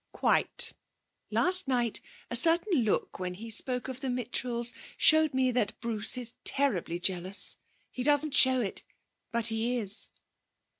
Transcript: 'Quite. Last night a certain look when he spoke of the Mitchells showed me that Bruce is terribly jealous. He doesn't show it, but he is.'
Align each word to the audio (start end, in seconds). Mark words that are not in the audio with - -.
'Quite. 0.13 0.73
Last 1.29 1.67
night 1.67 2.01
a 2.31 2.35
certain 2.35 2.79
look 2.83 3.19
when 3.19 3.35
he 3.35 3.51
spoke 3.51 3.87
of 3.87 4.01
the 4.01 4.09
Mitchells 4.09 4.73
showed 4.97 5.31
me 5.35 5.51
that 5.51 5.79
Bruce 5.79 6.17
is 6.17 6.37
terribly 6.43 6.97
jealous. 6.99 7.57
He 7.91 8.01
doesn't 8.01 8.33
show 8.33 8.61
it, 8.61 8.83
but 9.31 9.45
he 9.45 9.77
is.' 9.77 10.09